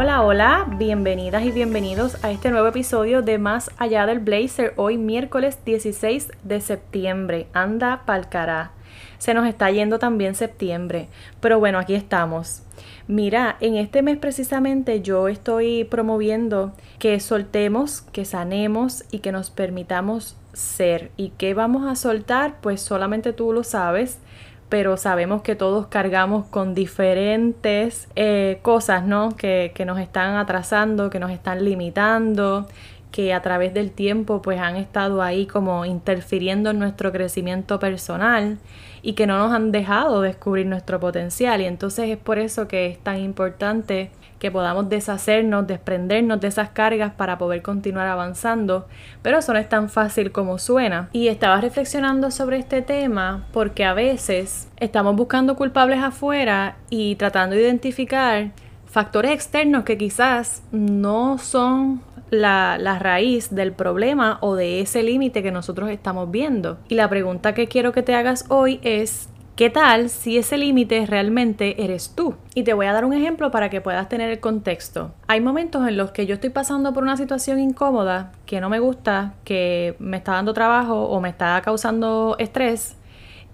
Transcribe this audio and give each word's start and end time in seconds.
Hola, 0.00 0.22
hola, 0.22 0.66
bienvenidas 0.78 1.42
y 1.42 1.50
bienvenidos 1.50 2.22
a 2.24 2.30
este 2.30 2.52
nuevo 2.52 2.68
episodio 2.68 3.20
de 3.20 3.36
Más 3.38 3.72
Allá 3.78 4.06
del 4.06 4.20
Blazer, 4.20 4.72
hoy 4.76 4.96
miércoles 4.96 5.58
16 5.64 6.30
de 6.44 6.60
septiembre. 6.60 7.48
Anda 7.52 8.04
palcará. 8.06 8.70
Se 9.18 9.34
nos 9.34 9.44
está 9.48 9.72
yendo 9.72 9.98
también 9.98 10.36
septiembre, 10.36 11.08
pero 11.40 11.58
bueno, 11.58 11.80
aquí 11.80 11.96
estamos. 11.96 12.62
Mira, 13.08 13.56
en 13.58 13.74
este 13.74 14.02
mes 14.02 14.18
precisamente 14.18 15.02
yo 15.02 15.26
estoy 15.26 15.82
promoviendo 15.82 16.74
que 17.00 17.18
soltemos, 17.18 18.02
que 18.02 18.24
sanemos 18.24 19.02
y 19.10 19.18
que 19.18 19.32
nos 19.32 19.50
permitamos 19.50 20.36
ser. 20.52 21.10
¿Y 21.16 21.30
qué 21.30 21.54
vamos 21.54 21.90
a 21.90 21.96
soltar? 21.96 22.60
Pues 22.60 22.80
solamente 22.80 23.32
tú 23.32 23.52
lo 23.52 23.64
sabes 23.64 24.18
pero 24.68 24.96
sabemos 24.96 25.42
que 25.42 25.54
todos 25.54 25.86
cargamos 25.86 26.46
con 26.46 26.74
diferentes 26.74 28.08
eh, 28.16 28.58
cosas, 28.62 29.04
¿no? 29.04 29.36
Que, 29.36 29.72
que 29.74 29.84
nos 29.84 29.98
están 29.98 30.36
atrasando, 30.36 31.10
que 31.10 31.18
nos 31.18 31.30
están 31.30 31.64
limitando, 31.64 32.66
que 33.10 33.32
a 33.32 33.42
través 33.42 33.74
del 33.74 33.90
tiempo 33.90 34.42
pues 34.42 34.60
han 34.60 34.76
estado 34.76 35.22
ahí 35.22 35.46
como 35.46 35.84
interfiriendo 35.84 36.70
en 36.70 36.78
nuestro 36.78 37.12
crecimiento 37.12 37.78
personal 37.78 38.58
y 39.02 39.14
que 39.14 39.26
no 39.26 39.38
nos 39.38 39.52
han 39.52 39.72
dejado 39.72 40.20
descubrir 40.20 40.66
nuestro 40.66 41.00
potencial 41.00 41.60
y 41.60 41.64
entonces 41.64 42.10
es 42.10 42.18
por 42.18 42.38
eso 42.38 42.68
que 42.68 42.86
es 42.86 42.98
tan 42.98 43.18
importante 43.18 44.10
que 44.38 44.50
podamos 44.50 44.88
deshacernos, 44.88 45.66
desprendernos 45.66 46.40
de 46.40 46.48
esas 46.48 46.70
cargas 46.70 47.12
para 47.12 47.38
poder 47.38 47.62
continuar 47.62 48.06
avanzando, 48.06 48.86
pero 49.22 49.38
eso 49.38 49.52
no 49.52 49.58
es 49.58 49.68
tan 49.68 49.88
fácil 49.88 50.30
como 50.32 50.58
suena. 50.58 51.08
Y 51.12 51.28
estaba 51.28 51.60
reflexionando 51.60 52.30
sobre 52.30 52.58
este 52.58 52.82
tema 52.82 53.46
porque 53.52 53.84
a 53.84 53.94
veces 53.94 54.68
estamos 54.76 55.16
buscando 55.16 55.56
culpables 55.56 56.00
afuera 56.02 56.76
y 56.88 57.16
tratando 57.16 57.56
de 57.56 57.62
identificar 57.62 58.50
factores 58.86 59.32
externos 59.32 59.84
que 59.84 59.98
quizás 59.98 60.62
no 60.70 61.38
son 61.38 62.00
la, 62.30 62.98
raíz 62.98 63.54
del 63.54 63.72
problema 63.72 64.38
o 64.40 64.54
de 64.54 64.80
ese 64.80 65.02
límite 65.02 65.42
que 65.42 65.50
nosotros 65.50 65.90
estamos 65.90 66.30
viendo. 66.30 66.78
Y 66.88 66.94
la 66.94 67.08
pregunta 67.08 67.54
que 67.54 67.68
quiero 67.68 67.92
que 67.92 68.02
te 68.02 68.14
hagas 68.14 68.44
hoy 68.48 68.80
es, 68.82 69.28
¿Qué 69.58 69.70
tal 69.70 70.08
si 70.08 70.38
ese 70.38 70.56
límite 70.56 71.04
realmente 71.04 71.82
eres 71.82 72.14
tú? 72.14 72.36
Y 72.54 72.62
te 72.62 72.74
voy 72.74 72.86
a 72.86 72.92
dar 72.92 73.04
un 73.04 73.12
ejemplo 73.12 73.50
para 73.50 73.70
que 73.70 73.80
puedas 73.80 74.08
tener 74.08 74.30
el 74.30 74.38
contexto. 74.38 75.10
Hay 75.26 75.40
momentos 75.40 75.88
en 75.88 75.96
los 75.96 76.12
que 76.12 76.26
yo 76.26 76.34
estoy 76.34 76.50
pasando 76.50 76.92
por 76.92 77.02
una 77.02 77.16
situación 77.16 77.58
incómoda 77.58 78.30
que 78.46 78.60
no 78.60 78.68
me 78.68 78.78
gusta, 78.78 79.34
que 79.42 79.96
me 79.98 80.18
está 80.18 80.34
dando 80.34 80.54
trabajo 80.54 81.06
o 81.06 81.20
me 81.20 81.28
está 81.28 81.60
causando 81.62 82.36
estrés 82.38 82.98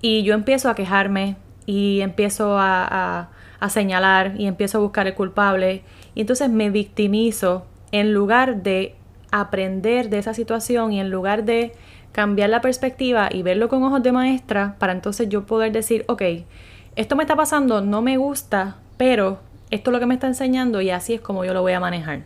y 0.00 0.24
yo 0.24 0.34
empiezo 0.34 0.68
a 0.68 0.74
quejarme 0.74 1.36
y 1.66 2.00
empiezo 2.00 2.58
a, 2.58 3.28
a 3.60 3.68
señalar 3.68 4.34
y 4.36 4.48
empiezo 4.48 4.78
a 4.78 4.80
buscar 4.80 5.06
el 5.06 5.14
culpable 5.14 5.84
y 6.16 6.22
entonces 6.22 6.50
me 6.50 6.68
victimizo 6.68 7.64
en 7.92 8.12
lugar 8.12 8.62
de 8.62 8.96
aprender 9.30 10.10
de 10.10 10.18
esa 10.18 10.34
situación 10.34 10.92
y 10.92 11.00
en 11.00 11.10
lugar 11.10 11.44
de 11.44 11.72
cambiar 12.12 12.50
la 12.50 12.60
perspectiva 12.60 13.28
y 13.32 13.42
verlo 13.42 13.68
con 13.68 13.82
ojos 13.82 14.02
de 14.02 14.12
maestra 14.12 14.76
para 14.78 14.92
entonces 14.92 15.28
yo 15.28 15.46
poder 15.46 15.72
decir, 15.72 16.04
ok, 16.08 16.22
esto 16.96 17.16
me 17.16 17.22
está 17.22 17.36
pasando, 17.36 17.80
no 17.80 18.02
me 18.02 18.18
gusta, 18.18 18.76
pero 18.98 19.40
esto 19.70 19.90
es 19.90 19.92
lo 19.92 20.00
que 20.00 20.06
me 20.06 20.14
está 20.14 20.26
enseñando 20.26 20.80
y 20.82 20.90
así 20.90 21.14
es 21.14 21.20
como 21.20 21.44
yo 21.44 21.54
lo 21.54 21.62
voy 21.62 21.72
a 21.72 21.80
manejar. 21.80 22.24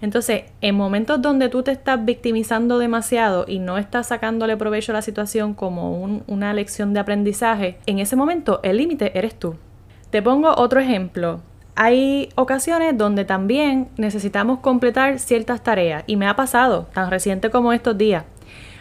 Entonces, 0.00 0.44
en 0.60 0.76
momentos 0.76 1.20
donde 1.20 1.48
tú 1.48 1.62
te 1.62 1.72
estás 1.72 2.04
victimizando 2.04 2.78
demasiado 2.78 3.44
y 3.48 3.58
no 3.58 3.78
estás 3.78 4.08
sacándole 4.08 4.56
provecho 4.56 4.92
a 4.92 4.94
la 4.94 5.02
situación 5.02 5.54
como 5.54 6.22
una 6.26 6.54
lección 6.54 6.94
de 6.94 7.00
aprendizaje, 7.00 7.78
en 7.86 7.98
ese 7.98 8.14
momento 8.14 8.60
el 8.62 8.76
límite 8.76 9.18
eres 9.18 9.34
tú. 9.34 9.56
Te 10.10 10.22
pongo 10.22 10.54
otro 10.56 10.80
ejemplo. 10.80 11.40
Hay 11.80 12.30
ocasiones 12.34 12.98
donde 12.98 13.24
también 13.24 13.86
necesitamos 13.98 14.58
completar 14.58 15.20
ciertas 15.20 15.62
tareas 15.62 16.02
y 16.08 16.16
me 16.16 16.26
ha 16.26 16.34
pasado, 16.34 16.88
tan 16.92 17.08
reciente 17.08 17.50
como 17.50 17.72
estos 17.72 17.96
días. 17.96 18.24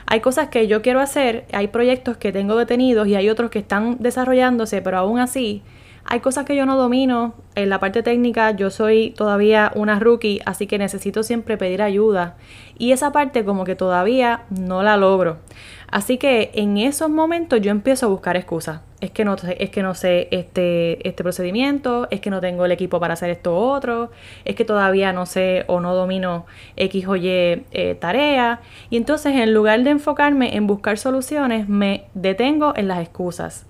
Hay 0.07 0.19
cosas 0.19 0.47
que 0.47 0.67
yo 0.67 0.81
quiero 0.81 0.99
hacer, 0.99 1.45
hay 1.53 1.67
proyectos 1.67 2.17
que 2.17 2.31
tengo 2.31 2.55
detenidos 2.55 3.07
y 3.07 3.13
hay 3.13 3.29
otros 3.29 3.51
que 3.51 3.59
están 3.59 3.97
desarrollándose, 3.99 4.81
pero 4.81 4.97
aún 4.97 5.19
así 5.19 5.61
hay 6.09 6.21
cosas 6.21 6.45
que 6.45 6.55
yo 6.55 6.65
no 6.65 6.77
domino. 6.77 7.33
En 7.55 7.69
la 7.69 7.79
parte 7.79 8.01
técnica 8.01 8.51
yo 8.51 8.69
soy 8.69 9.11
todavía 9.11 9.71
una 9.75 9.99
rookie, 9.99 10.39
así 10.45 10.65
que 10.65 10.77
necesito 10.77 11.21
siempre 11.21 11.57
pedir 11.57 11.81
ayuda. 11.81 12.37
Y 12.77 12.93
esa 12.93 13.11
parte 13.11 13.43
como 13.43 13.65
que 13.65 13.75
todavía 13.75 14.45
no 14.49 14.83
la 14.83 14.95
logro. 14.95 15.37
Así 15.89 16.17
que 16.17 16.51
en 16.53 16.77
esos 16.77 17.09
momentos 17.09 17.61
yo 17.61 17.71
empiezo 17.71 18.05
a 18.05 18.09
buscar 18.09 18.37
excusas. 18.37 18.81
Es 18.99 19.11
que 19.11 19.25
no 19.25 19.37
sé, 19.37 19.57
es 19.59 19.69
que 19.69 19.83
no 19.83 19.93
sé 19.95 20.27
este, 20.31 21.07
este 21.07 21.23
procedimiento, 21.23 22.07
es 22.09 22.19
que 22.19 22.29
no 22.29 22.41
tengo 22.41 22.65
el 22.65 22.71
equipo 22.71 22.99
para 22.99 23.13
hacer 23.13 23.29
esto 23.29 23.55
otro, 23.55 24.11
es 24.43 24.55
que 24.55 24.65
todavía 24.65 25.13
no 25.13 25.25
sé 25.25 25.65
o 25.67 25.79
no 25.79 25.93
domino 25.93 26.45
X 26.77 27.07
o 27.07 27.15
Y 27.15 27.27
eh, 27.27 27.97
tarea. 27.99 28.61
Y 28.89 28.97
entonces 28.97 29.35
en 29.35 29.53
lugar 29.53 29.83
de 29.83 29.91
enfocarme 29.91 30.55
en 30.55 30.67
buscar 30.67 30.97
soluciones, 30.97 31.69
me 31.69 32.05
detengo 32.13 32.73
en 32.75 32.87
las 32.87 32.99
excusas. 33.01 33.67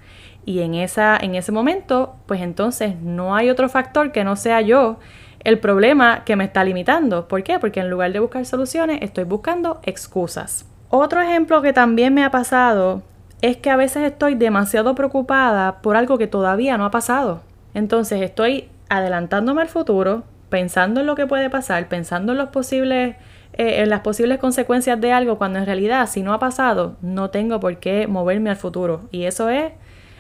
Y 0.47 0.61
en, 0.61 0.75
esa, 0.75 1.17
en 1.17 1.35
ese 1.35 1.51
momento, 1.51 2.15
pues 2.25 2.39
entonces 2.39 2.95
no 3.01 3.35
hay 3.35 3.49
otro 3.49 3.67
factor 3.67 4.13
que 4.13 4.23
no 4.23 4.37
sea 4.37 4.61
yo 4.61 4.97
el 5.43 5.59
problema 5.59 6.23
que 6.23 6.37
me 6.37 6.45
está 6.45 6.63
limitando. 6.63 7.27
¿Por 7.27 7.43
qué? 7.43 7.59
Porque 7.59 7.81
en 7.81 7.89
lugar 7.89 8.13
de 8.13 8.21
buscar 8.21 8.45
soluciones, 8.45 8.99
estoy 9.01 9.25
buscando 9.25 9.81
excusas. 9.83 10.65
Otro 10.89 11.19
ejemplo 11.19 11.61
que 11.61 11.73
también 11.73 12.13
me 12.13 12.23
ha 12.23 12.31
pasado 12.31 13.01
es 13.41 13.57
que 13.57 13.69
a 13.69 13.75
veces 13.75 14.03
estoy 14.03 14.35
demasiado 14.35 14.95
preocupada 14.95 15.81
por 15.81 15.97
algo 15.97 16.17
que 16.17 16.27
todavía 16.27 16.77
no 16.77 16.85
ha 16.85 16.91
pasado. 16.91 17.41
Entonces 17.73 18.21
estoy 18.21 18.69
adelantándome 18.87 19.63
al 19.63 19.67
futuro, 19.67 20.23
pensando 20.47 21.01
en 21.01 21.07
lo 21.07 21.15
que 21.15 21.27
puede 21.27 21.49
pasar, 21.49 21.89
pensando 21.89 22.31
en 22.31 22.37
los 22.37 22.49
posibles 22.51 23.17
eh, 23.51 23.81
en 23.81 23.89
las 23.89 23.99
posibles 23.99 24.39
consecuencias 24.39 25.01
de 25.01 25.11
algo 25.11 25.37
cuando 25.37 25.59
en 25.59 25.65
realidad 25.65 26.07
si 26.07 26.23
no 26.23 26.33
ha 26.33 26.39
pasado 26.39 26.95
no 27.01 27.31
tengo 27.31 27.59
por 27.59 27.77
qué 27.77 28.05
moverme 28.07 28.49
al 28.49 28.55
futuro 28.55 29.09
y 29.11 29.23
eso 29.23 29.49
es 29.49 29.73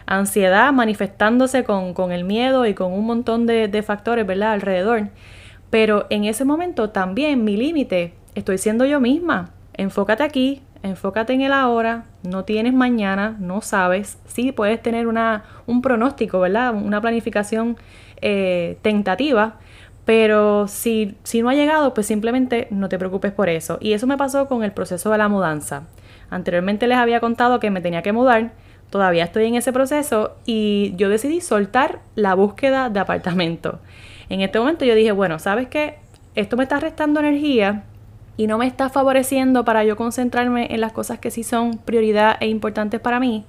ansiedad 0.07 0.73
manifestándose 0.73 1.63
con, 1.63 1.93
con 1.93 2.11
el 2.11 2.23
miedo 2.23 2.65
y 2.65 2.73
con 2.73 2.91
un 2.91 3.05
montón 3.05 3.45
de, 3.45 3.67
de 3.67 3.83
factores 3.83 4.25
verdad 4.25 4.53
alrededor 4.53 5.09
pero 5.69 6.07
en 6.09 6.23
ese 6.23 6.45
momento 6.45 6.89
también 6.89 7.43
mi 7.43 7.55
límite 7.57 8.13
estoy 8.33 8.57
siendo 8.57 8.85
yo 8.85 8.99
misma 8.99 9.51
enfócate 9.77 10.23
aquí, 10.23 10.61
enfócate 10.83 11.33
en 11.33 11.41
el 11.41 11.53
ahora, 11.53 12.05
no 12.23 12.43
tienes 12.43 12.73
mañana, 12.73 13.37
no 13.39 13.61
sabes, 13.61 14.17
sí 14.25 14.51
puedes 14.51 14.81
tener 14.81 15.07
una, 15.07 15.43
un 15.67 15.81
pronóstico, 15.81 16.39
¿verdad? 16.39 16.73
Una 16.73 16.99
planificación 16.99 17.77
eh, 18.21 18.77
tentativa, 18.81 19.55
pero 20.03 20.67
si, 20.67 21.15
si 21.23 21.41
no 21.41 21.49
ha 21.49 21.53
llegado, 21.53 21.93
pues 21.93 22.07
simplemente 22.07 22.67
no 22.71 22.89
te 22.89 22.97
preocupes 22.97 23.31
por 23.31 23.49
eso. 23.49 23.77
Y 23.81 23.93
eso 23.93 24.07
me 24.07 24.17
pasó 24.17 24.47
con 24.47 24.63
el 24.63 24.71
proceso 24.71 25.11
de 25.11 25.17
la 25.17 25.27
mudanza. 25.27 25.83
Anteriormente 26.29 26.87
les 26.87 26.97
había 26.97 27.19
contado 27.19 27.59
que 27.59 27.69
me 27.69 27.81
tenía 27.81 28.01
que 28.01 28.13
mudar, 28.13 28.53
todavía 28.89 29.25
estoy 29.25 29.45
en 29.45 29.55
ese 29.55 29.73
proceso 29.73 30.35
y 30.45 30.93
yo 30.95 31.09
decidí 31.09 31.41
soltar 31.41 31.99
la 32.15 32.33
búsqueda 32.33 32.89
de 32.89 32.99
apartamento. 32.99 33.79
En 34.29 34.41
este 34.41 34.59
momento 34.59 34.85
yo 34.85 34.95
dije, 34.95 35.11
bueno, 35.11 35.39
¿sabes 35.39 35.67
qué? 35.67 35.95
Esto 36.35 36.57
me 36.57 36.63
está 36.63 36.79
restando 36.79 37.19
energía, 37.19 37.83
y 38.37 38.45
no 38.45 38.59
me 38.59 38.67
está 38.67 38.89
favoreciendo 38.89 39.65
para 39.65 39.83
yo 39.83 39.95
concentrarme 39.95 40.67
en 40.69 40.79
las 40.79 40.93
cosas 40.93 41.19
que 41.19 41.31
sí 41.31 41.43
son 41.43 41.79
prioridad 41.79 42.37
e 42.39 42.47
importantes 42.47 42.99
para 43.01 43.19
mí. 43.19 43.45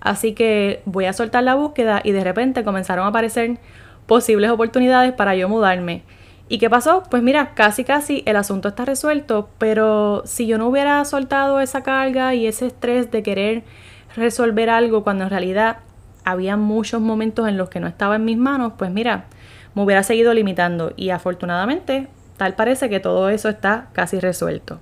Así 0.00 0.34
que 0.34 0.82
voy 0.84 1.04
a 1.04 1.12
soltar 1.12 1.44
la 1.44 1.54
búsqueda 1.54 2.00
y 2.02 2.10
de 2.10 2.24
repente 2.24 2.64
comenzaron 2.64 3.06
a 3.06 3.08
aparecer 3.08 3.58
posibles 4.06 4.50
oportunidades 4.50 5.12
para 5.12 5.36
yo 5.36 5.48
mudarme. 5.48 6.02
¿Y 6.48 6.58
qué 6.58 6.68
pasó? 6.68 7.04
Pues 7.08 7.22
mira, 7.22 7.54
casi 7.54 7.84
casi 7.84 8.24
el 8.26 8.34
asunto 8.34 8.68
está 8.68 8.84
resuelto, 8.84 9.48
pero 9.58 10.22
si 10.26 10.48
yo 10.48 10.58
no 10.58 10.66
hubiera 10.66 11.02
soltado 11.04 11.60
esa 11.60 11.84
carga 11.84 12.34
y 12.34 12.48
ese 12.48 12.66
estrés 12.66 13.12
de 13.12 13.22
querer 13.22 13.62
resolver 14.16 14.70
algo 14.70 15.04
cuando 15.04 15.24
en 15.24 15.30
realidad 15.30 15.78
había 16.24 16.56
muchos 16.56 17.00
momentos 17.00 17.48
en 17.48 17.56
los 17.56 17.68
que 17.68 17.80
no 17.80 17.86
estaba 17.86 18.16
en 18.16 18.24
mis 18.24 18.38
manos, 18.38 18.74
pues 18.76 18.90
mira, 18.90 19.24
me 19.74 19.82
hubiera 19.82 20.02
seguido 20.02 20.34
limitando 20.34 20.92
y 20.96 21.10
afortunadamente 21.10 22.08
Tal 22.42 22.54
parece 22.54 22.88
que 22.88 22.98
todo 22.98 23.28
eso 23.28 23.48
está 23.48 23.86
casi 23.92 24.18
resuelto. 24.18 24.80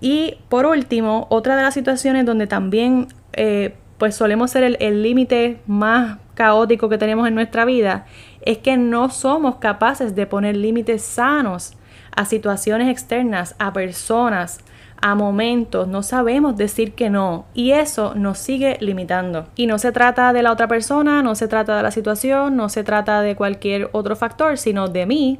Y 0.00 0.36
por 0.48 0.64
último, 0.64 1.26
otra 1.28 1.54
de 1.56 1.62
las 1.62 1.74
situaciones 1.74 2.24
donde 2.24 2.46
también 2.46 3.08
eh, 3.34 3.74
pues 3.98 4.14
solemos 4.14 4.50
ser 4.50 4.78
el 4.80 5.02
límite 5.02 5.60
más 5.66 6.18
caótico 6.34 6.88
que 6.88 6.96
tenemos 6.96 7.28
en 7.28 7.34
nuestra 7.34 7.66
vida 7.66 8.06
es 8.40 8.56
que 8.56 8.78
no 8.78 9.10
somos 9.10 9.56
capaces 9.56 10.14
de 10.14 10.26
poner 10.26 10.56
límites 10.56 11.02
sanos 11.02 11.74
a 12.16 12.24
situaciones 12.24 12.88
externas, 12.88 13.54
a 13.58 13.74
personas, 13.74 14.60
a 15.00 15.14
momentos, 15.14 15.88
no 15.88 16.02
sabemos 16.02 16.56
decir 16.56 16.92
que 16.92 17.10
no 17.10 17.46
y 17.54 17.72
eso 17.72 18.14
nos 18.14 18.38
sigue 18.38 18.76
limitando. 18.80 19.46
Y 19.56 19.66
no 19.66 19.78
se 19.78 19.92
trata 19.92 20.32
de 20.32 20.42
la 20.42 20.52
otra 20.52 20.68
persona, 20.68 21.22
no 21.22 21.34
se 21.34 21.48
trata 21.48 21.76
de 21.76 21.82
la 21.82 21.90
situación, 21.90 22.56
no 22.56 22.68
se 22.68 22.84
trata 22.84 23.22
de 23.22 23.36
cualquier 23.36 23.88
otro 23.92 24.16
factor, 24.16 24.58
sino 24.58 24.88
de 24.88 25.06
mí 25.06 25.38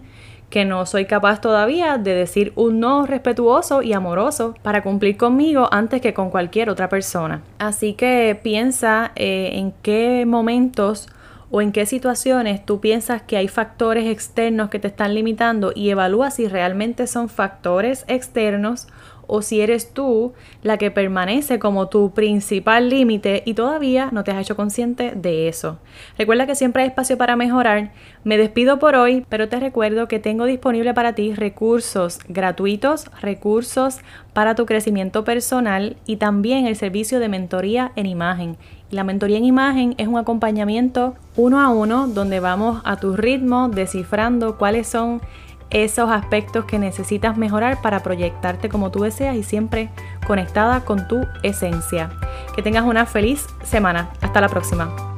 que 0.50 0.64
no 0.64 0.84
soy 0.84 1.06
capaz 1.06 1.40
todavía 1.40 1.96
de 1.96 2.14
decir 2.14 2.52
un 2.56 2.80
no 2.80 3.06
respetuoso 3.06 3.82
y 3.82 3.92
amoroso 3.92 4.54
para 4.62 4.82
cumplir 4.82 5.16
conmigo 5.16 5.68
antes 5.70 6.00
que 6.00 6.12
con 6.12 6.30
cualquier 6.30 6.68
otra 6.68 6.88
persona. 6.88 7.42
Así 7.58 7.94
que 7.94 8.38
piensa 8.42 9.12
eh, 9.14 9.50
en 9.54 9.72
qué 9.82 10.26
momentos 10.26 11.08
o 11.52 11.60
en 11.60 11.72
qué 11.72 11.86
situaciones 11.86 12.64
tú 12.64 12.80
piensas 12.80 13.22
que 13.22 13.36
hay 13.36 13.48
factores 13.48 14.06
externos 14.06 14.70
que 14.70 14.78
te 14.78 14.88
están 14.88 15.14
limitando 15.14 15.72
y 15.74 15.90
evalúa 15.90 16.30
si 16.30 16.46
realmente 16.48 17.06
son 17.06 17.28
factores 17.28 18.04
externos 18.08 18.86
o 19.32 19.42
si 19.42 19.60
eres 19.60 19.94
tú 19.94 20.32
la 20.64 20.76
que 20.76 20.90
permanece 20.90 21.60
como 21.60 21.88
tu 21.88 22.10
principal 22.10 22.90
límite 22.90 23.44
y 23.46 23.54
todavía 23.54 24.08
no 24.10 24.24
te 24.24 24.32
has 24.32 24.40
hecho 24.42 24.56
consciente 24.56 25.12
de 25.14 25.46
eso. 25.46 25.78
Recuerda 26.18 26.46
que 26.46 26.56
siempre 26.56 26.82
hay 26.82 26.88
espacio 26.88 27.16
para 27.16 27.36
mejorar. 27.36 27.92
Me 28.24 28.36
despido 28.36 28.80
por 28.80 28.96
hoy, 28.96 29.24
pero 29.28 29.48
te 29.48 29.60
recuerdo 29.60 30.08
que 30.08 30.18
tengo 30.18 30.46
disponible 30.46 30.94
para 30.94 31.14
ti 31.14 31.32
recursos 31.32 32.18
gratuitos, 32.28 33.06
recursos 33.22 34.00
para 34.32 34.56
tu 34.56 34.66
crecimiento 34.66 35.22
personal 35.22 35.96
y 36.06 36.16
también 36.16 36.66
el 36.66 36.74
servicio 36.74 37.20
de 37.20 37.28
mentoría 37.28 37.92
en 37.94 38.06
imagen. 38.06 38.56
La 38.90 39.04
mentoría 39.04 39.38
en 39.38 39.44
imagen 39.44 39.94
es 39.98 40.08
un 40.08 40.18
acompañamiento 40.18 41.14
uno 41.36 41.60
a 41.60 41.68
uno 41.68 42.08
donde 42.08 42.40
vamos 42.40 42.82
a 42.84 42.96
tu 42.96 43.16
ritmo 43.16 43.68
descifrando 43.68 44.58
cuáles 44.58 44.88
son 44.88 45.20
esos 45.70 46.10
aspectos 46.10 46.64
que 46.64 46.78
necesitas 46.78 47.36
mejorar 47.36 47.80
para 47.80 48.02
proyectarte 48.02 48.68
como 48.68 48.90
tú 48.90 49.02
deseas 49.02 49.36
y 49.36 49.42
siempre 49.42 49.90
conectada 50.26 50.84
con 50.84 51.08
tu 51.08 51.26
esencia. 51.42 52.10
Que 52.54 52.62
tengas 52.62 52.84
una 52.84 53.06
feliz 53.06 53.46
semana. 53.62 54.10
Hasta 54.20 54.40
la 54.40 54.48
próxima. 54.48 55.09